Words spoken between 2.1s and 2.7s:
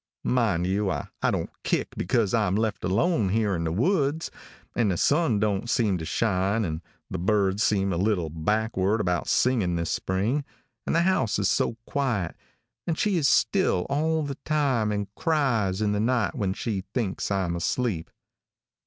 I'm